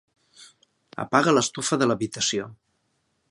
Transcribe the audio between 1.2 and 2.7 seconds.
l'estufa de l'habitació.